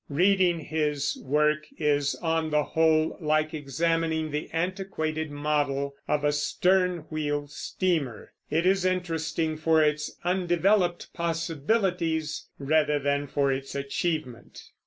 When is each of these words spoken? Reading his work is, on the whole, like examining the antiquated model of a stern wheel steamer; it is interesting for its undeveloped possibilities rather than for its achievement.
Reading 0.09 0.61
his 0.61 1.15
work 1.23 1.67
is, 1.77 2.15
on 2.15 2.49
the 2.49 2.63
whole, 2.63 3.15
like 3.21 3.53
examining 3.53 4.31
the 4.31 4.49
antiquated 4.51 5.29
model 5.29 5.93
of 6.07 6.23
a 6.23 6.31
stern 6.31 7.05
wheel 7.11 7.45
steamer; 7.47 8.31
it 8.49 8.65
is 8.65 8.83
interesting 8.83 9.57
for 9.57 9.83
its 9.83 10.17
undeveloped 10.23 11.13
possibilities 11.13 12.47
rather 12.57 12.97
than 12.97 13.27
for 13.27 13.51
its 13.53 13.75
achievement. 13.75 14.71